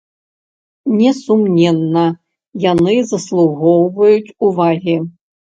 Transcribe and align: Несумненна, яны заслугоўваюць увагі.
Несумненна, 1.01 2.05
яны 2.71 2.97
заслугоўваюць 3.13 4.35
увагі. 4.49 4.97